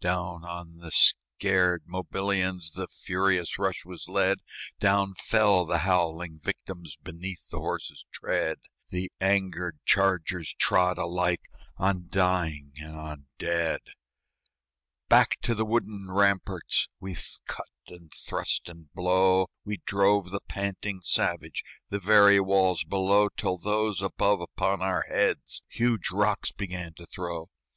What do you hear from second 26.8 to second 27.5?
to throw.